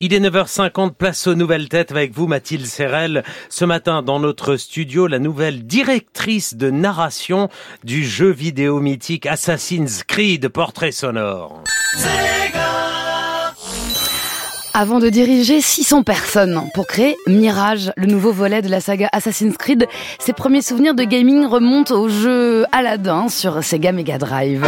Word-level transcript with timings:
il 0.00 0.12
est 0.12 0.20
9h50, 0.20 0.94
place 0.94 1.26
aux 1.26 1.34
nouvelles 1.34 1.68
têtes 1.68 1.90
avec 1.90 2.12
vous 2.12 2.26
Mathilde 2.26 2.66
Serrel. 2.66 3.22
Ce 3.48 3.64
matin 3.64 4.02
dans 4.02 4.18
notre 4.18 4.56
studio, 4.56 5.06
la 5.06 5.18
nouvelle 5.18 5.64
directrice 5.64 6.54
de 6.54 6.70
narration 6.70 7.48
du 7.84 8.04
jeu 8.04 8.30
vidéo 8.30 8.80
mythique 8.80 9.26
Assassin's 9.26 10.02
Creed 10.02 10.48
Portrait 10.48 10.92
Sonore. 10.92 11.62
Avant 14.76 14.98
de 14.98 15.08
diriger 15.08 15.60
600 15.60 16.02
personnes 16.02 16.60
pour 16.74 16.88
créer 16.88 17.16
Mirage, 17.28 17.92
le 17.96 18.06
nouveau 18.06 18.32
volet 18.32 18.60
de 18.60 18.68
la 18.68 18.80
saga 18.80 19.08
Assassin's 19.12 19.56
Creed, 19.56 19.86
ses 20.18 20.32
premiers 20.32 20.62
souvenirs 20.62 20.94
de 20.94 21.04
gaming 21.04 21.46
remontent 21.46 21.94
au 21.94 22.08
jeu 22.08 22.66
Aladdin 22.72 23.28
sur 23.28 23.62
Sega 23.62 23.92
Mega 23.92 24.18
Drive. 24.18 24.66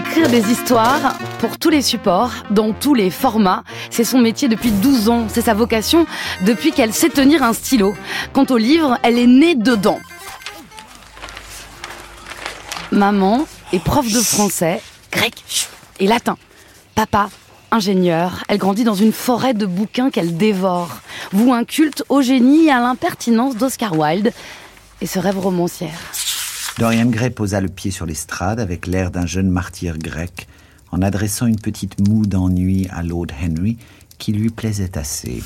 Écrire 0.00 0.30
des 0.30 0.50
histoires 0.50 1.18
pour 1.40 1.58
tous 1.58 1.68
les 1.68 1.82
supports, 1.82 2.32
dans 2.48 2.72
tous 2.72 2.94
les 2.94 3.10
formats, 3.10 3.64
c'est 3.90 4.02
son 4.02 4.18
métier 4.18 4.48
depuis 4.48 4.70
12 4.70 5.10
ans, 5.10 5.26
c'est 5.28 5.42
sa 5.42 5.52
vocation 5.52 6.06
depuis 6.40 6.72
qu'elle 6.72 6.94
sait 6.94 7.10
tenir 7.10 7.42
un 7.42 7.52
stylo. 7.52 7.94
Quant 8.32 8.46
au 8.48 8.56
livre, 8.56 8.96
elle 9.02 9.18
est 9.18 9.26
née 9.26 9.54
dedans. 9.54 9.98
Maman 12.90 13.46
est 13.74 13.84
prof 13.84 14.10
de 14.10 14.20
français, 14.20 14.80
grec 15.12 15.34
et 15.98 16.06
latin. 16.06 16.38
Papa, 16.94 17.28
ingénieur, 17.70 18.42
elle 18.48 18.56
grandit 18.56 18.84
dans 18.84 18.94
une 18.94 19.12
forêt 19.12 19.52
de 19.52 19.66
bouquins 19.66 20.08
qu'elle 20.08 20.34
dévore. 20.34 20.96
Vous 21.32 21.52
un 21.52 21.64
culte 21.64 22.04
au 22.08 22.22
génie 22.22 22.68
et 22.68 22.70
à 22.70 22.80
l'impertinence 22.80 23.54
d'Oscar 23.54 23.98
Wilde 23.98 24.32
et 25.02 25.06
ce 25.06 25.18
rêve 25.18 25.38
romancière. 25.38 26.00
Dorian 26.78 27.06
Gray 27.06 27.30
posa 27.30 27.60
le 27.60 27.68
pied 27.68 27.90
sur 27.90 28.06
l'estrade 28.06 28.60
avec 28.60 28.86
l'air 28.86 29.10
d'un 29.10 29.26
jeune 29.26 29.50
martyr 29.50 29.98
grec 29.98 30.48
en 30.92 31.02
adressant 31.02 31.46
une 31.46 31.60
petite 31.60 32.00
moue 32.08 32.26
d'ennui 32.26 32.88
à 32.90 33.02
Lord 33.02 33.26
Henry 33.42 33.76
qui 34.18 34.32
lui 34.32 34.50
plaisait 34.50 34.96
assez. 34.96 35.42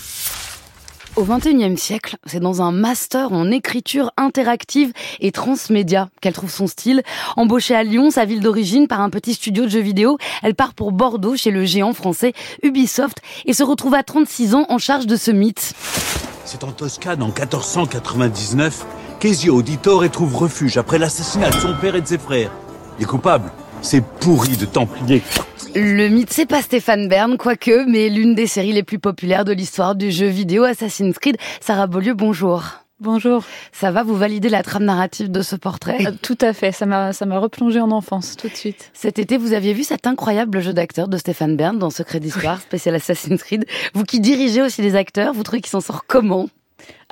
Au 1.16 1.22
XXIe 1.22 1.78
siècle, 1.78 2.16
c'est 2.27 2.41
dans 2.41 2.61
un 2.61 2.72
master 2.72 3.33
en 3.33 3.53
écriture 3.53 4.11
interactive 4.16 4.92
et 5.20 5.31
transmédia 5.31 6.11
qu'elle 6.20 6.33
trouve 6.33 6.50
son 6.50 6.66
style. 6.66 7.03
Embauchée 7.36 7.77
à 7.77 7.84
Lyon, 7.84 8.11
sa 8.11 8.25
ville 8.25 8.41
d'origine, 8.41 8.88
par 8.88 9.00
un 9.00 9.11
petit 9.11 9.34
studio 9.34 9.64
de 9.64 9.70
jeux 9.70 9.81
vidéo, 9.81 10.19
elle 10.42 10.56
part 10.56 10.75
pour 10.75 10.91
Bordeaux 10.91 11.36
chez 11.36 11.53
le 11.53 11.64
géant 11.64 11.92
français 11.92 12.33
Ubisoft 12.64 13.19
et 13.44 13.53
se 13.53 13.62
retrouve 13.62 13.94
à 13.94 14.03
36 14.03 14.56
ans 14.56 14.66
en 14.69 14.78
charge 14.78 15.06
de 15.06 15.14
ce 15.14 15.31
mythe. 15.31 15.75
C'est 16.44 16.64
en 16.64 16.72
Toscane 16.72 17.22
en 17.22 17.28
1499 17.28 18.84
qu'Ezio 19.19 19.57
Auditore 19.57 20.11
trouve 20.11 20.37
refuge 20.37 20.77
après 20.77 20.98
l'assassinat 20.98 21.51
de 21.51 21.57
son 21.57 21.75
père 21.81 21.97
et 21.97 22.01
de 22.01 22.07
ses 22.07 22.19
frères. 22.19 22.51
Les 22.98 23.05
coupables, 23.05 23.51
c'est 23.83 24.05
pourri 24.05 24.56
de 24.56 24.67
Templiers. 24.67 25.23
Le 25.75 26.09
mythe, 26.09 26.33
c'est 26.33 26.47
pas 26.47 26.62
Stéphane 26.62 27.09
Bern, 27.09 27.37
quoique, 27.37 27.84
mais 27.89 28.09
l'une 28.09 28.34
des 28.34 28.47
séries 28.47 28.73
les 28.73 28.84
plus 28.84 28.98
populaires 28.98 29.45
de 29.45 29.53
l'histoire 29.53 29.95
du 29.97 30.11
jeu 30.12 30.27
vidéo 30.27 30.62
Assassin's 30.65 31.19
Creed. 31.19 31.37
Sarah 31.61 31.87
Beaulieu, 31.87 32.15
bonjour. 32.15 32.62
Bonjour. 33.01 33.43
Ça 33.73 33.91
va, 33.91 34.05
vous 34.05 34.15
valider 34.15 34.48
la 34.48 34.62
trame 34.62 34.84
narrative 34.84 35.31
de 35.31 35.43
ce 35.43 35.56
portrait? 35.56 36.06
Euh, 36.06 36.12
Tout 36.23 36.39
à 36.41 36.53
fait, 36.53 36.71
ça 36.71 36.87
m'a, 36.87 37.12
ça 37.12 37.27
m'a 37.27 37.39
replongé 37.41 37.81
en 37.81 37.91
enfance 37.91 38.37
tout 38.37 38.49
de 38.49 38.55
suite. 38.55 38.93
Cet 38.95 39.19
été, 39.19 39.37
vous 39.37 39.53
aviez 39.53 39.73
vu 39.73 39.83
cet 39.83 40.06
incroyable 40.06 40.61
jeu 40.61 40.73
d'acteur 40.73 41.09
de 41.09 41.17
Stéphane 41.17 41.56
Bern 41.56 41.77
dans 41.77 41.91
Secret 41.91 42.21
d'Histoire, 42.21 42.61
spécial 42.61 42.95
Assassin's 42.95 43.43
Creed. 43.43 43.67
Vous 43.94 44.05
qui 44.05 44.21
dirigez 44.21 44.62
aussi 44.62 44.81
les 44.81 44.94
acteurs, 44.94 45.34
vous 45.34 45.43
trouvez 45.43 45.61
qu'ils 45.61 45.71
s'en 45.71 45.81
sortent 45.81 46.05
comment? 46.06 46.49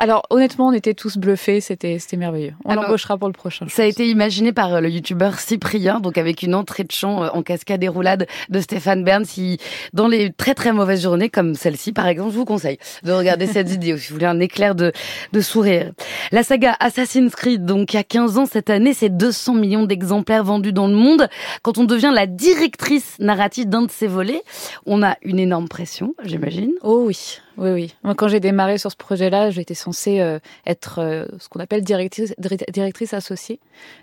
Alors 0.02 0.26
honnêtement, 0.30 0.66
on 0.66 0.72
était 0.72 0.94
tous 0.94 1.16
bluffés, 1.16 1.60
c'était 1.60 2.00
c'était 2.00 2.16
merveilleux. 2.16 2.54
On 2.64 2.74
l'embauchera 2.74 3.16
pour 3.16 3.28
le 3.28 3.32
prochain. 3.32 3.66
Ça 3.68 3.82
a 3.82 3.84
été 3.84 4.08
imaginé 4.08 4.52
par 4.52 4.74
euh, 4.74 4.80
le 4.80 4.90
youtubeur 4.90 5.38
Cyprien, 5.38 6.00
donc 6.00 6.18
avec 6.18 6.42
une 6.42 6.56
entrée 6.56 6.82
de 6.82 6.90
chant 6.90 7.22
euh, 7.22 7.28
en 7.32 7.42
cascade 7.42 7.84
et 7.84 7.88
roulade 7.88 8.26
de 8.48 8.58
Stéphane 8.58 9.04
Bern. 9.04 9.24
Si 9.24 9.58
dans 9.92 10.08
les 10.08 10.32
très 10.32 10.54
très 10.54 10.72
mauvaises 10.72 11.04
journées 11.04 11.30
comme 11.30 11.54
celle-ci 11.54 11.92
par 11.92 12.08
exemple, 12.08 12.32
je 12.32 12.36
vous 12.36 12.44
conseille 12.44 12.78
de 13.04 13.12
regarder 13.12 13.46
cette 13.46 13.68
vidéo 13.70 13.96
si 13.96 14.08
vous 14.08 14.14
voulez 14.14 14.26
un 14.26 14.40
éclair 14.40 14.74
de 14.74 14.90
de 15.32 15.40
sourire. 15.40 15.92
La 16.32 16.42
saga 16.42 16.76
Assassin's 16.80 17.36
Creed, 17.36 17.64
donc 17.64 17.92
il 17.92 17.96
y 17.96 18.00
a 18.00 18.04
15 18.04 18.38
ans 18.38 18.46
cette 18.46 18.70
année, 18.70 18.94
c'est 18.94 19.16
200 19.16 19.54
millions 19.54 19.84
d'exemplaires 19.84 20.42
vendus 20.42 20.72
dans 20.72 20.88
le 20.88 20.96
monde. 20.96 21.28
Quand 21.62 21.78
on 21.78 21.84
devient 21.84 22.10
la 22.12 22.26
directrice 22.26 23.20
narrative 23.20 23.68
d'un 23.68 23.82
de 23.82 23.90
ces 23.92 24.08
volets, 24.08 24.42
on 24.84 25.04
a 25.04 25.14
une 25.22 25.38
énorme 25.38 25.68
pression, 25.68 26.16
j'imagine. 26.24 26.72
Oh 26.82 27.04
oui. 27.06 27.38
Oui, 27.58 27.70
oui. 27.70 27.94
Moi, 28.02 28.14
quand 28.14 28.28
j'ai 28.28 28.40
démarré 28.40 28.78
sur 28.78 28.90
ce 28.90 28.96
projet-là, 28.96 29.50
j'étais 29.50 29.74
censée 29.92 30.20
euh, 30.20 30.38
être 30.66 30.98
euh, 30.98 31.26
ce 31.38 31.48
qu'on 31.48 31.60
appelle 31.60 31.82
directrice, 31.82 32.34
directrice 32.38 33.14
associée. 33.14 33.60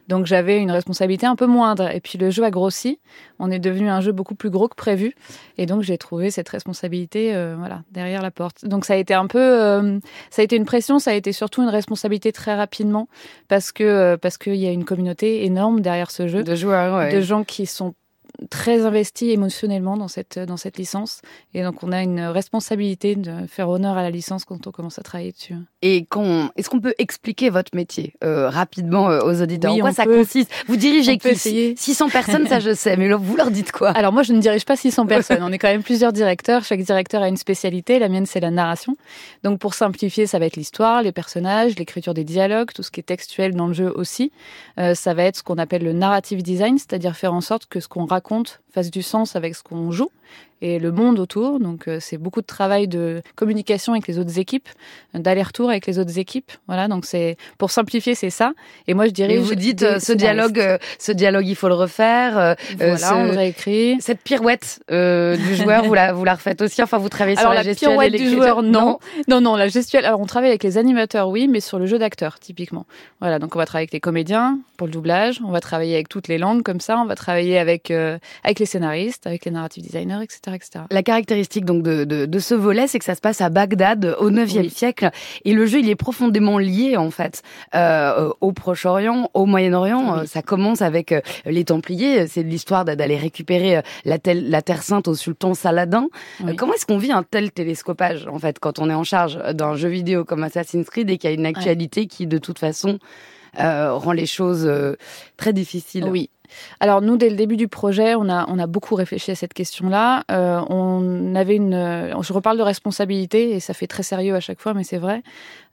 Donc, 0.07 0.25
j'avais 0.25 0.57
une 0.57 0.71
responsabilité 0.71 1.25
un 1.25 1.35
peu 1.35 1.47
moindre. 1.47 1.89
Et 1.93 1.99
puis, 1.99 2.17
le 2.17 2.29
jeu 2.29 2.43
a 2.43 2.51
grossi. 2.51 2.99
On 3.39 3.49
est 3.49 3.59
devenu 3.59 3.89
un 3.89 4.01
jeu 4.01 4.11
beaucoup 4.11 4.35
plus 4.35 4.49
gros 4.49 4.67
que 4.67 4.75
prévu. 4.75 5.15
Et 5.57 5.65
donc, 5.65 5.81
j'ai 5.81 5.97
trouvé 5.97 6.31
cette 6.31 6.49
responsabilité, 6.49 7.35
euh, 7.35 7.55
voilà, 7.57 7.81
derrière 7.91 8.21
la 8.21 8.31
porte. 8.31 8.65
Donc, 8.65 8.85
ça 8.85 8.93
a 8.93 8.97
été 8.97 9.13
un 9.13 9.27
peu, 9.27 9.99
ça 10.29 10.41
a 10.41 10.45
été 10.45 10.55
une 10.55 10.65
pression. 10.65 10.99
Ça 10.99 11.11
a 11.11 11.13
été 11.13 11.31
surtout 11.31 11.63
une 11.63 11.69
responsabilité 11.69 12.31
très 12.31 12.55
rapidement 12.55 13.07
parce 13.47 13.71
que 13.71 14.15
parce 14.15 14.37
qu'il 14.37 14.55
y 14.55 14.67
a 14.67 14.71
une 14.71 14.85
communauté 14.85 15.45
énorme 15.45 15.81
derrière 15.81 16.11
ce 16.11 16.27
jeu 16.27 16.43
de 16.43 16.55
joueurs, 16.55 17.11
de 17.11 17.21
gens 17.21 17.43
qui 17.43 17.65
sont 17.65 17.93
très 18.49 18.85
investi 18.85 19.31
émotionnellement 19.31 19.97
dans 19.97 20.07
cette, 20.07 20.39
dans 20.39 20.57
cette 20.57 20.77
licence. 20.77 21.21
Et 21.53 21.63
donc, 21.63 21.83
on 21.83 21.91
a 21.91 22.01
une 22.01 22.21
responsabilité 22.21 23.15
de 23.15 23.47
faire 23.47 23.69
honneur 23.69 23.97
à 23.97 24.03
la 24.03 24.09
licence 24.09 24.45
quand 24.45 24.67
on 24.67 24.71
commence 24.71 24.99
à 24.99 25.01
travailler 25.03 25.31
dessus. 25.31 25.55
Et 25.81 26.07
est-ce 26.55 26.69
qu'on 26.69 26.79
peut 26.79 26.93
expliquer 26.97 27.49
votre 27.49 27.75
métier 27.75 28.13
euh, 28.23 28.49
rapidement 28.49 29.09
euh, 29.09 29.21
aux 29.21 29.41
auditeurs? 29.41 29.73
En 29.73 29.79
quoi 29.79 29.93
ça 29.93 30.05
consiste? 30.05 30.51
Vous 30.67 30.77
dirigez 30.77 31.17
qui? 31.17 31.75
600 31.75 32.09
personnes, 32.09 32.47
ça 32.47 32.59
je 32.59 32.73
sais, 32.73 32.97
mais 32.97 33.11
vous 33.11 33.35
leur 33.35 33.51
dites 33.51 33.71
quoi? 33.71 33.89
Alors 33.91 34.13
moi, 34.13 34.23
je 34.23 34.33
ne 34.33 34.39
dirige 34.39 34.65
pas 34.65 34.75
600 34.75 35.05
personnes. 35.05 35.41
On 35.41 35.51
est 35.51 35.57
quand 35.57 35.69
même 35.69 35.83
plusieurs 35.83 36.13
directeurs. 36.13 36.63
Chaque 36.63 36.81
directeur 36.81 37.21
a 37.21 37.27
une 37.27 37.37
spécialité. 37.37 37.99
La 37.99 38.09
mienne, 38.09 38.25
c'est 38.25 38.39
la 38.39 38.51
narration. 38.51 38.95
Donc, 39.43 39.59
pour 39.59 39.73
simplifier, 39.73 40.27
ça 40.27 40.39
va 40.39 40.45
être 40.45 40.55
l'histoire, 40.55 41.01
les 41.01 41.11
personnages, 41.11 41.75
l'écriture 41.77 42.13
des 42.13 42.23
dialogues, 42.23 42.71
tout 42.73 42.83
ce 42.83 42.91
qui 42.91 42.99
est 42.99 43.03
textuel 43.03 43.55
dans 43.55 43.67
le 43.67 43.73
jeu 43.73 43.91
aussi. 43.93 44.31
Euh, 44.79 44.93
ça 44.95 45.13
va 45.13 45.23
être 45.23 45.37
ce 45.37 45.43
qu'on 45.43 45.57
appelle 45.57 45.83
le 45.83 45.93
narrative 45.93 46.43
design, 46.43 46.77
c'est-à-dire 46.77 47.15
faire 47.15 47.33
en 47.33 47.41
sorte 47.41 47.65
que 47.67 47.79
ce 47.79 47.87
qu'on 47.87 48.05
raconte 48.05 48.28
fasse 48.71 48.91
du 48.91 49.01
sens 49.01 49.35
avec 49.35 49.55
ce 49.55 49.63
qu'on 49.63 49.91
joue 49.91 50.11
et 50.61 50.79
le 50.79 50.91
monde 50.91 51.19
autour. 51.19 51.59
Donc 51.59 51.87
euh, 51.87 51.97
c'est 51.99 52.17
beaucoup 52.17 52.41
de 52.41 52.45
travail 52.45 52.87
de 52.87 53.21
communication 53.35 53.93
avec 53.93 54.07
les 54.07 54.19
autres 54.19 54.39
équipes, 54.39 54.67
d'aller-retour 55.13 55.69
avec 55.69 55.85
les 55.85 55.99
autres 55.99 56.17
équipes. 56.19 56.51
Voilà, 56.67 56.87
donc 56.87 57.05
c'est 57.05 57.37
pour 57.57 57.71
simplifier, 57.71 58.15
c'est 58.15 58.29
ça. 58.29 58.53
Et 58.87 58.93
moi 58.93 59.07
je 59.07 59.11
dirais. 59.11 59.37
vous 59.37 59.55
dites 59.55 59.83
euh, 59.83 59.99
ce 59.99 60.13
dialogue, 60.13 60.59
euh, 60.59 60.77
ce 60.97 61.11
dialogue, 61.11 61.47
il 61.47 61.55
faut 61.55 61.67
le 61.67 61.75
refaire. 61.75 62.55
voilà, 62.77 63.15
on 63.15 63.23
le 63.25 63.31
réécrit. 63.31 63.97
Cette 63.99 64.21
pirouette 64.21 64.81
du 64.89 65.55
joueur, 65.55 65.83
vous 65.83 65.93
la 65.93 66.13
vous 66.13 66.25
la 66.25 66.35
refaites 66.35 66.61
aussi? 66.61 66.81
Enfin, 66.81 66.97
vous 66.97 67.09
travaillez 67.09 67.37
sur 67.37 67.49
la, 67.49 67.63
la 67.63 67.75
pirouette 67.75 68.13
du 68.13 68.29
joueur, 68.29 68.63
non. 68.63 68.99
non, 69.27 69.41
non, 69.41 69.55
la 69.55 69.67
gestuelle. 69.67 70.05
Alors 70.05 70.19
on 70.19 70.25
travaille 70.25 70.49
avec 70.49 70.63
les 70.63 70.77
animateurs, 70.77 71.29
oui, 71.29 71.47
mais 71.47 71.59
sur 71.59 71.79
le 71.79 71.85
jeu 71.85 71.97
d'acteur 71.97 72.39
typiquement. 72.39 72.85
Voilà, 73.21 73.39
donc 73.39 73.55
on 73.55 73.59
va 73.59 73.65
travailler 73.65 73.83
avec 73.83 73.93
les 73.93 73.99
comédiens 73.99 74.59
pour 74.77 74.87
le 74.87 74.93
doublage. 74.93 75.39
On 75.45 75.51
va 75.51 75.61
travailler 75.61 75.93
avec 75.95 76.09
toutes 76.09 76.27
les 76.27 76.37
langues 76.37 76.63
comme 76.63 76.79
ça. 76.79 76.97
On 76.97 77.05
va 77.05 77.15
travailler 77.15 77.57
avec 77.57 77.91
avec 77.91 78.59
les 78.59 78.65
scénaristes, 78.65 79.25
avec 79.27 79.45
les 79.45 79.51
narrative 79.51 79.83
designers, 79.83 80.23
etc. 80.23 80.48
La 80.91 81.03
caractéristique 81.03 81.65
donc 81.65 81.83
de, 81.83 82.03
de, 82.03 82.39
ce 82.39 82.55
volet, 82.55 82.87
c'est 82.87 82.99
que 82.99 83.05
ça 83.05 83.15
se 83.15 83.21
passe 83.21 83.41
à 83.41 83.49
Bagdad 83.49 84.15
au 84.19 84.31
9e 84.31 84.69
siècle. 84.69 85.09
Et 85.45 85.53
le 85.53 85.65
jeu 85.65 85.79
il 85.79 85.89
est 85.89 85.95
profondément 85.95 86.57
lié 86.57 86.97
en 86.97 87.11
fait 87.11 87.41
euh, 87.75 88.31
au 88.41 88.51
Proche-Orient, 88.51 89.29
au 89.33 89.45
Moyen-Orient. 89.45 90.17
Euh, 90.17 90.25
ça 90.25 90.41
commence 90.41 90.81
avec 90.81 91.11
euh, 91.11 91.21
les 91.45 91.65
Templiers, 91.65 92.27
c'est 92.27 92.43
l'histoire 92.43 92.85
d'aller 92.85 93.17
récupérer 93.17 93.81
la, 94.05 94.17
la, 94.25 94.61
Terre 94.61 94.83
Sainte 94.83 95.07
au 95.07 95.15
sultan 95.15 95.53
Saladin. 95.53 96.07
comment 96.57 96.73
est-ce 96.73 96.85
qu'on 96.85 96.97
vit 96.97 97.11
un 97.11 97.23
tel 97.23 97.51
télescopage 97.51 98.27
en 98.27 98.39
fait 98.39 98.59
quand 98.59 98.79
on 98.79 98.89
est 98.89 98.93
en 98.93 99.03
charge 99.03 99.37
d'un 99.53 99.75
jeu 99.75 99.89
vidéo 99.89 100.25
comme 100.25 100.43
Assassin's 100.43 100.89
Creed 100.89 101.09
et 101.09 101.17
qu'il 101.17 101.29
y 101.29 101.33
a 101.33 101.35
une 101.35 101.45
actualité 101.45 102.07
qui 102.07 102.27
de 102.27 102.37
toute 102.37 102.59
façon 102.59 102.99
rend 103.57 104.11
les 104.11 104.25
choses 104.25 104.69
très 105.37 105.53
difficiles? 105.53 106.05
Oui, 106.05 106.29
alors 106.79 107.01
nous, 107.01 107.17
dès 107.17 107.29
le 107.29 107.35
début 107.35 107.57
du 107.57 107.67
projet, 107.67 108.15
on 108.15 108.29
a, 108.29 108.67
beaucoup 108.67 108.95
réfléchi 108.95 109.31
à 109.31 109.35
cette 109.35 109.53
question-là. 109.53 110.23
Euh, 110.31 110.61
on 110.69 111.35
avait 111.35 111.55
une, 111.55 111.73
je 112.21 112.33
reparle 112.33 112.57
de 112.57 112.63
responsabilité 112.63 113.51
et 113.51 113.59
ça 113.59 113.73
fait 113.73 113.87
très 113.87 114.03
sérieux 114.03 114.35
à 114.35 114.39
chaque 114.39 114.59
fois, 114.59 114.73
mais 114.73 114.83
c'est 114.83 114.97
vrai. 114.97 115.23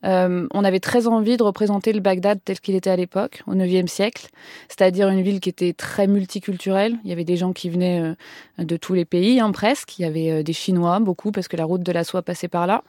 Euh, 0.04 0.46
on 0.52 0.64
avait 0.64 0.81
très 0.81 1.06
envie 1.06 1.37
de 1.37 1.43
représenter 1.43 1.93
le 1.93 2.00
Bagdad 2.00 2.38
tel 2.44 2.60
qu'il 2.60 2.75
était 2.75 2.90
à 2.90 2.96
l'époque, 2.96 3.43
au 3.46 3.54
IXe 3.54 3.90
siècle, 3.90 4.28
c'est-à-dire 4.69 5.08
une 5.08 5.22
ville 5.22 5.40
qui 5.40 5.48
était 5.48 5.72
très 5.72 6.06
multiculturelle. 6.06 6.96
Il 7.04 7.10
y 7.10 7.12
avait 7.12 7.25
des 7.25 7.37
gens 7.37 7.52
qui 7.52 7.70
venaient 7.70 8.00
euh, 8.00 8.64
de 8.64 8.76
tous 8.76 8.94
les 8.94 9.04
pays, 9.04 9.40
hein, 9.40 9.50
presque. 9.52 9.98
Il 9.98 10.02
y 10.02 10.04
avait 10.04 10.31
euh, 10.31 10.43
des 10.43 10.52
Chinois, 10.52 11.00
beaucoup, 11.00 11.32
parce 11.32 11.48
que 11.48 11.56
la 11.56 11.64
route 11.64 11.82
de 11.82 11.93
la 11.93 12.04
soie 12.04 12.22
passait 12.22 12.48
par 12.48 12.66
là. 12.66 12.82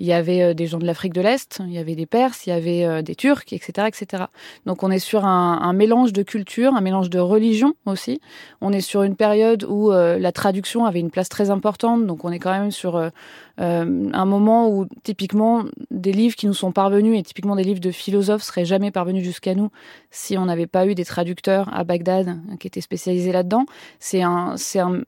Il 0.00 0.06
y 0.06 0.12
avait 0.12 0.54
des 0.54 0.66
gens 0.66 0.78
de 0.78 0.86
l'Afrique 0.86 1.12
de 1.12 1.20
l'Est, 1.20 1.60
il 1.66 1.72
y 1.72 1.78
avait 1.78 1.94
des 1.94 2.06
Perses, 2.06 2.46
il 2.46 2.50
y 2.50 2.52
avait 2.52 3.02
des 3.02 3.14
Turcs, 3.14 3.52
etc., 3.52 3.88
etc. 3.88 4.24
Donc 4.66 4.82
on 4.82 4.90
est 4.90 4.98
sur 4.98 5.24
un, 5.24 5.72
mélange 5.72 6.12
de 6.12 6.22
culture, 6.22 6.74
un 6.74 6.80
mélange 6.80 7.10
de 7.10 7.18
religion 7.18 7.74
aussi. 7.86 8.20
On 8.60 8.72
est 8.72 8.80
sur 8.80 9.02
une 9.02 9.16
période 9.16 9.64
où 9.64 9.90
la 9.90 10.32
traduction 10.32 10.84
avait 10.84 11.00
une 11.00 11.10
place 11.10 11.28
très 11.28 11.50
importante, 11.50 12.06
donc 12.06 12.24
on 12.24 12.32
est 12.32 12.38
quand 12.38 12.52
même 12.52 12.70
sur 12.70 13.10
un 13.58 14.24
moment 14.24 14.68
où 14.68 14.86
typiquement 15.02 15.64
des 15.90 16.12
livres 16.12 16.36
qui 16.36 16.46
nous 16.46 16.53
sont 16.54 16.72
parvenus, 16.72 17.18
et 17.18 17.22
typiquement 17.22 17.56
des 17.56 17.64
livres 17.64 17.80
de 17.80 17.90
philosophes 17.90 18.42
seraient 18.42 18.64
jamais 18.64 18.90
parvenus 18.90 19.24
jusqu'à 19.24 19.54
nous 19.54 19.70
si 20.10 20.38
on 20.38 20.46
n'avait 20.46 20.66
pas 20.66 20.86
eu 20.86 20.94
des 20.94 21.04
traducteurs 21.04 21.72
à 21.74 21.84
Bagdad 21.84 22.38
qui 22.58 22.66
étaient 22.66 22.80
spécialisés 22.80 23.32
là-dedans. 23.32 23.66
C'est 23.98 24.22
un, 24.22 24.56
c'est 24.56 24.80
un, 24.80 25.02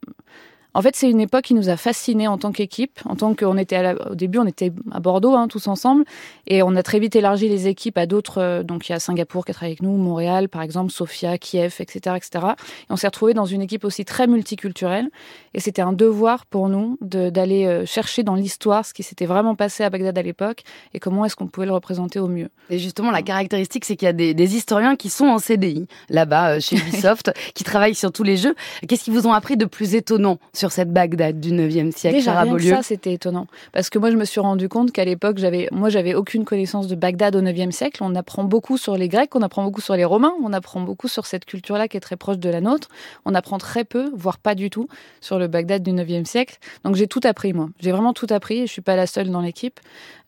en 0.76 0.82
fait, 0.82 0.94
c'est 0.94 1.11
une 1.11 1.23
époque 1.23 1.44
qui 1.44 1.55
nous 1.55 1.70
a 1.70 1.78
fascinés 1.78 2.28
en 2.28 2.37
tant 2.37 2.52
qu'équipe. 2.52 3.00
En 3.06 3.17
tant 3.17 3.34
qu'on 3.34 3.56
était 3.56 3.94
au 4.11 4.14
début, 4.14 4.38
on 4.38 4.46
était 4.46 4.70
à 4.93 5.00
Bordeaux 5.00 5.34
hein, 5.34 5.49
tous 5.49 5.69
ensemble, 5.69 6.05
et 6.46 6.62
on 6.62 6.76
a 6.76 6.82
très 6.82 6.99
vite 6.99 7.17
élargi 7.17 7.49
les 7.49 7.67
équipes 7.67 7.96
à 7.96 8.05
d'autres. 8.05 8.43
Euh, 8.43 8.62
donc 8.62 8.87
il 8.87 8.93
y 8.93 8.94
a 8.94 9.00
Singapour 9.00 9.46
qui 9.46 9.52
a 9.52 9.55
travaillé 9.55 9.73
avec 9.73 9.82
nous, 9.82 9.96
Montréal 9.96 10.50
par 10.50 10.61
exemple, 10.61 10.93
Sofia, 10.93 11.38
Kiev, 11.38 11.76
etc., 11.78 12.17
etc. 12.17 12.46
Et 12.58 12.90
on 12.90 12.96
s'est 12.96 13.06
retrouvé 13.06 13.32
dans 13.32 13.46
une 13.46 13.62
équipe 13.62 13.84
aussi 13.84 14.05
très 14.05 14.26
multiculturelle. 14.26 15.08
Et 15.55 15.61
c'était 15.61 15.81
un 15.81 15.94
devoir 15.94 16.44
pour 16.44 16.69
nous 16.69 16.99
d'aller 17.00 17.64
euh, 17.64 17.87
chercher 17.87 18.23
dans 18.23 18.34
l'histoire 18.34 18.84
ce 18.84 18.93
qui 18.93 19.02
s'était 19.02 19.25
vraiment 19.25 19.55
passé 19.55 19.82
à 19.82 19.88
Bagdad 19.88 20.19
à 20.19 20.23
l'époque 20.23 20.62
et 20.93 21.00
comment 21.00 21.25
est-ce 21.25 21.37
qu'on 21.37 21.46
pouvait 21.46 21.67
le 21.67 21.73
représenter 21.73 22.19
au 22.19 22.28
mieux. 22.28 22.50
Et 22.69 22.78
justement, 22.78 23.11
la 23.11 23.23
caractéristique, 23.23 23.87
c'est 23.87 23.96
qu'il 23.96 24.05
y 24.05 24.11
a 24.11 24.12
des, 24.12 24.34
des, 24.34 24.56
historiens 24.56 24.96
qui 24.96 25.08
sont 25.08 25.25
en 25.25 25.38
CDI 25.38 25.87
là-bas 26.11 26.56
euh, 26.56 26.61
chez 26.61 26.76
Ubisoft, 26.87 27.32
qui 27.55 27.64
travaillent 27.64 27.94
sur 27.94 28.12
tous 28.12 28.25
les 28.25 28.37
jeux. 28.37 28.55
Qu'est-ce 28.87 29.05
qu'ils 29.05 29.14
vous 29.14 29.26
ont 29.26 29.32
appris 29.32 29.56
de 29.56 29.64
plus 29.64 29.94
étonnant 29.94 30.38
sur 30.52 30.65
cette 30.72 30.92
Bagdad 30.92 31.40
du 31.40 31.52
9e 31.52 31.92
siècle, 31.92 32.16
Déjà, 32.16 32.40
rien 32.40 32.58
ça, 32.58 32.82
c'était 32.82 33.12
étonnant. 33.12 33.46
Parce 33.72 33.90
que 33.90 33.98
moi, 33.98 34.10
je 34.10 34.16
me 34.16 34.24
suis 34.24 34.40
rendu 34.40 34.68
compte 34.68 34.92
qu'à 34.92 35.04
l'époque, 35.04 35.38
j'avais, 35.38 35.68
moi, 35.72 35.88
j'avais 35.88 36.14
aucune 36.14 36.44
connaissance 36.44 36.86
de 36.86 36.94
Bagdad 36.94 37.36
au 37.36 37.42
9e 37.42 37.70
siècle. 37.70 38.02
On 38.02 38.14
apprend 38.14 38.44
beaucoup 38.44 38.78
sur 38.78 38.96
les 38.96 39.08
Grecs, 39.08 39.34
on 39.34 39.42
apprend 39.42 39.64
beaucoup 39.64 39.80
sur 39.80 39.96
les 39.96 40.04
Romains, 40.04 40.32
on 40.42 40.52
apprend 40.52 40.80
beaucoup 40.80 41.08
sur 41.08 41.26
cette 41.26 41.44
culture-là 41.44 41.88
qui 41.88 41.96
est 41.96 42.00
très 42.00 42.16
proche 42.16 42.38
de 42.38 42.48
la 42.50 42.60
nôtre. 42.60 42.88
On 43.24 43.34
apprend 43.34 43.58
très 43.58 43.84
peu, 43.84 44.10
voire 44.14 44.38
pas 44.38 44.54
du 44.54 44.70
tout, 44.70 44.88
sur 45.20 45.38
le 45.38 45.46
Bagdad 45.48 45.82
du 45.82 45.92
9e 45.92 46.24
siècle. 46.24 46.58
Donc, 46.84 46.96
j'ai 46.96 47.06
tout 47.06 47.20
appris, 47.24 47.52
moi. 47.52 47.68
J'ai 47.80 47.92
vraiment 47.92 48.12
tout 48.12 48.26
appris 48.30 48.60
et 48.60 48.66
je 48.66 48.72
suis 48.72 48.82
pas 48.82 48.96
la 48.96 49.06
seule 49.06 49.30
dans 49.30 49.40
l'équipe. 49.40 49.80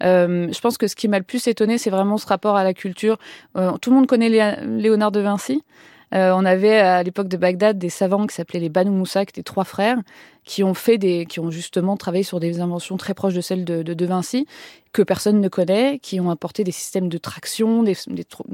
Euh, 0.03 0.49
je 0.53 0.61
pense 0.61 0.79
que 0.79 0.87
ce 0.87 0.97
qui 0.97 1.09
m'a 1.09 1.19
le 1.19 1.25
plus 1.25 1.47
étonné, 1.47 1.79
c'est 1.79 1.91
vraiment 1.91 2.19
ce 2.19 2.27
rapport 2.27 2.57
à 2.57 2.65
la 2.65 2.75
culture. 2.75 3.19
Euh, 3.57 3.73
tout 3.79 3.91
le 3.91 3.97
monde 3.97 4.07
connaît 4.07 4.29
Léonard 4.65 5.13
de 5.13 5.21
Vinci. 5.21 5.63
Euh, 6.15 6.33
on 6.35 6.45
avait 6.45 6.79
à 6.79 7.03
l'époque 7.03 7.29
de 7.29 7.37
Bagdad 7.37 7.79
des 7.79 7.91
savants 7.91 8.27
qui 8.27 8.35
s'appelaient 8.35 8.61
les 8.61 8.69
Banu 8.69 8.91
Moussa, 8.91 9.27
qui 9.27 9.43
trois 9.45 9.65
frères, 9.65 9.99
qui 10.49 10.65
ont 10.65 10.73
fait 10.73 10.97
des, 10.97 11.27
qui 11.27 11.41
ont 11.41 11.51
justement 11.51 11.99
travaillé 11.99 12.25
sur 12.25 12.41
des 12.41 12.61
inventions 12.61 12.97
très 12.97 13.13
proches 13.13 13.35
de 13.35 13.43
celles 13.43 13.67
de, 13.67 13.83
de, 13.83 14.07
Vinci, 14.07 14.47
que 14.95 15.03
personne 15.03 15.43
ne 15.43 15.49
connaît, 15.49 15.99
qui 15.99 16.21
ont 16.21 16.31
apporté 16.31 16.65
des 16.65 16.73
systèmes 16.73 17.11
de 17.11 17.19
traction, 17.19 17.83
des, 17.83 17.95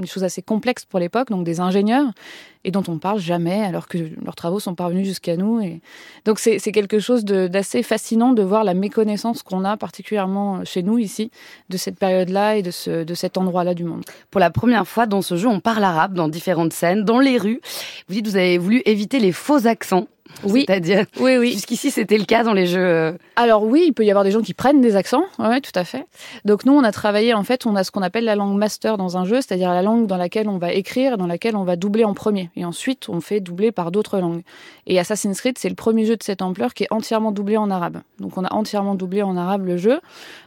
choses 0.05 0.25
assez 0.25 0.41
complexes 0.41 0.83
pour 0.83 0.99
l'époque, 0.99 1.29
donc 1.29 1.45
des 1.45 1.61
ingénieurs, 1.61 2.11
et 2.65 2.71
dont 2.71 2.83
on 2.89 2.99
parle 2.99 3.19
jamais, 3.19 3.63
alors 3.63 3.87
que 3.87 3.97
leurs 4.21 4.35
travaux 4.35 4.59
sont 4.59 4.75
parvenus 4.75 5.07
jusqu'à 5.07 5.37
nous. 5.37 5.61
Et... 5.61 5.79
Donc 6.25 6.37
c'est 6.37 6.59
quelque 6.59 6.99
chose 6.99 7.23
d'assez 7.23 7.81
fascinant 7.81 8.33
de 8.33 8.43
voir 8.43 8.65
la 8.65 8.73
méconnaissance 8.73 9.41
qu'on 9.41 9.63
a, 9.63 9.77
particulièrement 9.77 10.65
chez 10.65 10.83
nous 10.83 10.97
ici, 10.97 11.31
de 11.69 11.77
cette 11.77 11.97
période-là 11.97 12.57
et 12.57 12.61
de, 12.61 12.71
ce, 12.71 13.05
de 13.05 13.13
cet 13.13 13.37
endroit-là 13.37 13.73
du 13.73 13.85
monde. 13.85 14.03
Pour 14.31 14.41
la 14.41 14.49
première 14.49 14.85
fois 14.85 15.05
dans 15.05 15.21
ce 15.21 15.37
jeu, 15.37 15.47
on 15.47 15.61
parle 15.61 15.85
arabe 15.85 16.13
dans 16.13 16.27
différentes 16.27 16.73
scènes, 16.73 17.05
dans 17.05 17.19
les 17.19 17.37
rues. 17.37 17.61
Vous 18.09 18.15
dites, 18.15 18.27
vous 18.27 18.35
avez 18.35 18.57
voulu 18.57 18.81
éviter 18.83 19.19
les 19.19 19.31
faux 19.31 19.65
accents. 19.65 20.09
Oui. 20.43 20.65
C'est-à-dire, 20.67 21.05
oui, 21.19 21.37
oui. 21.37 21.51
Jusqu'ici, 21.53 21.91
c'était 21.91 22.17
le 22.17 22.25
cas 22.25 22.43
dans 22.43 22.53
les 22.53 22.65
jeux. 22.65 22.79
Euh. 22.79 23.13
Alors 23.35 23.63
oui, 23.63 23.85
il 23.87 23.93
peut 23.93 24.03
y 24.03 24.09
avoir 24.09 24.23
des 24.23 24.31
gens 24.31 24.41
qui 24.41 24.53
prennent 24.53 24.81
des 24.81 24.95
accents. 24.95 25.25
Oui, 25.39 25.61
tout 25.61 25.71
à 25.75 25.83
fait. 25.83 26.05
Donc 26.45 26.65
nous, 26.65 26.73
on 26.73 26.83
a 26.83 26.91
travaillé, 26.91 27.33
en 27.33 27.43
fait, 27.43 27.65
on 27.65 27.75
a 27.75 27.83
ce 27.83 27.91
qu'on 27.91 28.01
appelle 28.01 28.25
la 28.25 28.35
langue 28.35 28.57
master 28.57 28.97
dans 28.97 29.17
un 29.17 29.25
jeu, 29.25 29.35
c'est-à-dire 29.35 29.71
la 29.71 29.81
langue 29.81 30.07
dans 30.07 30.17
laquelle 30.17 30.49
on 30.49 30.57
va 30.57 30.73
écrire, 30.73 31.17
dans 31.17 31.27
laquelle 31.27 31.55
on 31.55 31.63
va 31.63 31.75
doubler 31.75 32.03
en 32.03 32.13
premier. 32.13 32.49
Et 32.55 32.65
ensuite, 32.65 33.09
on 33.09 33.21
fait 33.21 33.39
doubler 33.39 33.71
par 33.71 33.91
d'autres 33.91 34.19
langues. 34.19 34.41
Et 34.87 34.99
Assassin's 34.99 35.39
Creed, 35.39 35.57
c'est 35.57 35.69
le 35.69 35.75
premier 35.75 36.05
jeu 36.05 36.15
de 36.15 36.23
cette 36.23 36.41
ampleur 36.41 36.73
qui 36.73 36.83
est 36.83 36.91
entièrement 36.91 37.31
doublé 37.31 37.57
en 37.57 37.71
arabe. 37.71 38.01
Donc 38.19 38.37
on 38.37 38.43
a 38.43 38.53
entièrement 38.53 38.95
doublé 38.95 39.21
en 39.21 39.35
arabe 39.37 39.65
le 39.65 39.77
jeu. 39.77 39.99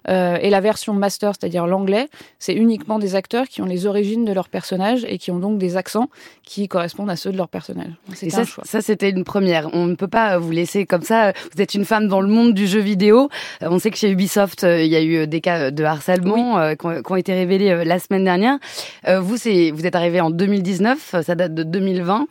Euh, 0.08 0.38
et 0.40 0.50
la 0.50 0.60
version 0.60 0.94
master, 0.94 1.32
c'est-à-dire 1.38 1.66
l'anglais, 1.66 2.08
c'est 2.38 2.54
uniquement 2.54 2.98
des 2.98 3.14
acteurs 3.14 3.48
qui 3.48 3.62
ont 3.62 3.66
les 3.66 3.86
origines 3.86 4.24
de 4.24 4.32
leur 4.32 4.48
personnage 4.48 5.04
et 5.08 5.18
qui 5.18 5.30
ont 5.30 5.38
donc 5.38 5.58
des 5.58 5.76
accents 5.76 6.08
qui 6.42 6.68
correspondent 6.68 7.10
à 7.10 7.16
ceux 7.16 7.32
de 7.32 7.36
leur 7.36 7.48
personnage. 7.48 7.92
C'est 8.14 8.30
ça, 8.30 8.44
ça 8.62 8.80
c'était 8.80 9.10
une 9.10 9.24
première. 9.24 9.67
On 9.72 9.86
ne 9.86 9.94
peut 9.94 10.08
pas 10.08 10.38
vous 10.38 10.50
laisser 10.50 10.86
comme 10.86 11.02
ça. 11.02 11.32
Vous 11.54 11.62
êtes 11.62 11.74
une 11.74 11.84
femme 11.84 12.08
dans 12.08 12.20
le 12.20 12.28
monde 12.28 12.54
du 12.54 12.66
jeu 12.66 12.80
vidéo. 12.80 13.28
Euh, 13.62 13.68
on 13.70 13.78
sait 13.78 13.90
que 13.90 13.96
chez 13.96 14.10
Ubisoft, 14.10 14.64
euh, 14.64 14.82
il 14.82 14.88
y 14.88 14.96
a 14.96 15.02
eu 15.02 15.26
des 15.26 15.40
cas 15.40 15.70
de 15.70 15.84
harcèlement 15.84 16.74
qui, 16.76 16.86
ont, 16.86 17.16
été 17.16 17.32
révélés 17.34 17.84
la 17.84 17.98
semaine 17.98 18.24
dernière. 18.24 18.58
Vous, 19.06 19.48
êtes 19.48 19.96
arrivé 19.96 20.20
en 20.20 20.30
2019, 20.30 21.16
ça 21.22 21.34
date 21.34 21.54
de 21.54 21.62
2020. 21.62 22.26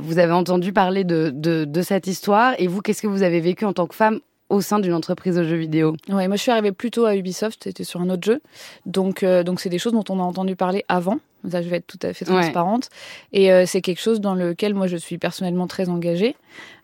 Vous 0.00 0.18
avez 0.18 0.32
entendu 0.32 0.72
parler 0.72 1.04
de, 1.04 1.30
de, 1.32 1.64
de 1.64 1.82
cette 1.82 2.06
histoire. 2.06 2.54
Et 2.58 2.66
vous, 2.66 2.80
qu'est-ce 2.80 3.02
que 3.02 3.06
vous 3.06 3.22
avez 3.22 3.40
vécu 3.40 3.64
en 3.64 3.72
tant 3.72 3.86
que 3.86 3.94
femme 3.94 4.20
au 4.48 4.60
sein 4.60 4.78
d'une 4.78 4.92
entreprise 4.92 5.36
de 5.36 5.44
jeux 5.44 5.56
vidéo 5.56 5.96
Oui, 6.08 6.28
moi 6.28 6.36
je 6.36 6.42
suis 6.42 6.50
arrivée 6.50 6.72
plutôt 6.72 7.06
à 7.06 7.16
Ubisoft, 7.16 7.64
c'était 7.64 7.84
sur 7.84 8.00
un 8.00 8.10
autre 8.10 8.24
jeu. 8.24 8.40
Donc 8.86 9.22
euh, 9.22 9.42
donc 9.42 9.60
c'est 9.60 9.70
des 9.70 9.78
choses 9.78 9.92
dont 9.92 10.04
on 10.08 10.20
a 10.20 10.22
entendu 10.22 10.56
parler 10.56 10.84
avant. 10.88 11.18
Ça, 11.50 11.60
je 11.60 11.68
vais 11.68 11.76
être 11.76 11.86
tout 11.86 11.98
à 12.00 12.14
fait 12.14 12.24
transparente. 12.24 12.88
Et 13.34 13.52
euh, 13.52 13.66
c'est 13.66 13.82
quelque 13.82 14.00
chose 14.00 14.18
dans 14.18 14.34
lequel 14.34 14.72
moi 14.72 14.86
je 14.86 14.96
suis 14.96 15.18
personnellement 15.18 15.66
très 15.66 15.90
engagée. 15.90 16.36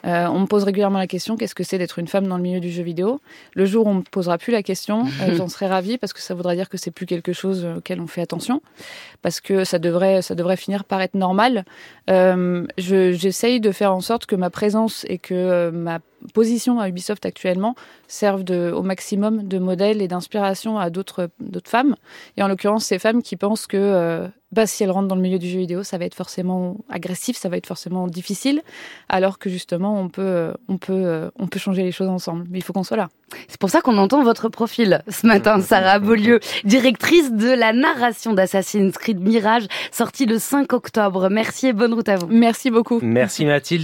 Euh, 0.04 0.26
on 0.26 0.40
me 0.40 0.46
pose 0.46 0.64
régulièrement 0.64 0.98
la 0.98 1.06
question 1.06 1.38
qu'est-ce 1.38 1.54
que 1.54 1.64
c'est 1.64 1.78
d'être 1.78 1.98
une 1.98 2.08
femme 2.08 2.26
dans 2.26 2.36
le 2.36 2.42
milieu 2.42 2.60
du 2.60 2.70
jeu 2.70 2.82
vidéo? 2.82 3.22
Le 3.54 3.64
jour 3.64 3.86
où 3.86 3.88
on 3.88 3.94
me 3.94 4.02
posera 4.02 4.36
plus 4.36 4.52
la 4.52 4.62
question, 4.62 5.06
j'en 5.32 5.48
serai 5.48 5.66
ravie 5.66 5.96
parce 5.96 6.12
que 6.12 6.20
ça 6.20 6.34
voudra 6.34 6.54
dire 6.54 6.68
que 6.68 6.76
c'est 6.76 6.90
plus 6.90 7.06
quelque 7.06 7.32
chose 7.32 7.66
auquel 7.78 8.02
on 8.02 8.06
fait 8.06 8.20
attention, 8.20 8.60
parce 9.22 9.40
que 9.40 9.64
ça 9.64 9.78
devrait 9.78 10.20
ça 10.20 10.34
devrait 10.34 10.58
finir 10.58 10.84
par 10.84 11.00
être 11.00 11.14
normal. 11.14 11.64
J'essaye 12.76 13.60
de 13.60 13.72
faire 13.72 13.94
en 13.94 14.02
sorte 14.02 14.26
que 14.26 14.36
ma 14.36 14.50
présence 14.50 15.06
et 15.08 15.16
que 15.16 15.70
ma 15.70 16.00
position 16.34 16.80
à 16.80 16.88
Ubisoft 16.88 17.26
actuellement 17.26 17.74
servent 18.08 18.44
de, 18.44 18.72
au 18.74 18.82
maximum 18.82 19.46
de 19.46 19.58
modèles 19.58 20.02
et 20.02 20.08
d'inspiration 20.08 20.78
à 20.78 20.90
d'autres 20.90 21.30
femmes. 21.64 21.96
Et 22.36 22.42
en 22.42 22.48
l'occurrence, 22.48 22.84
ces 22.84 22.98
femmes 22.98 23.22
qui 23.22 23.36
pensent 23.36 23.66
que 23.66 23.76
euh, 23.76 24.28
bah, 24.52 24.66
si 24.66 24.82
elles 24.82 24.90
rentrent 24.90 25.06
dans 25.06 25.14
le 25.14 25.20
milieu 25.20 25.38
du 25.38 25.48
jeu 25.48 25.58
vidéo, 25.58 25.84
ça 25.84 25.96
va 25.96 26.04
être 26.04 26.14
forcément 26.14 26.78
agressif, 26.88 27.36
ça 27.36 27.48
va 27.48 27.56
être 27.56 27.66
forcément 27.66 28.08
difficile, 28.08 28.62
alors 29.08 29.38
que 29.38 29.48
justement, 29.48 30.00
on 30.00 30.08
peut, 30.08 30.22
euh, 30.22 30.52
on 30.68 30.76
peut, 30.76 30.92
euh, 30.92 31.30
on 31.38 31.46
peut 31.46 31.60
changer 31.60 31.84
les 31.84 31.92
choses 31.92 32.08
ensemble. 32.08 32.44
Mais 32.50 32.58
il 32.58 32.64
faut 32.64 32.72
qu'on 32.72 32.82
soit 32.82 32.96
là. 32.96 33.08
C'est 33.46 33.60
pour 33.60 33.70
ça 33.70 33.80
qu'on 33.80 33.96
entend 33.96 34.24
votre 34.24 34.48
profil 34.48 35.02
ce 35.08 35.26
matin, 35.26 35.60
Sarah 35.60 36.00
Beaulieu, 36.00 36.40
directrice 36.64 37.32
de 37.32 37.48
la 37.48 37.72
narration 37.72 38.32
d'Assassin's 38.32 38.98
Creed 38.98 39.20
Mirage, 39.20 39.68
sortie 39.92 40.26
le 40.26 40.38
5 40.38 40.72
octobre. 40.72 41.28
Merci 41.30 41.68
et 41.68 41.72
bonne 41.72 41.94
route 41.94 42.08
à 42.08 42.16
vous. 42.16 42.26
Merci 42.28 42.70
beaucoup. 42.70 42.98
Merci 43.02 43.44
Mathilde. 43.44 43.78